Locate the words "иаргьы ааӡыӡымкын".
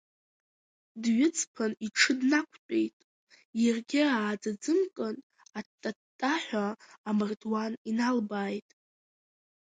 3.63-5.15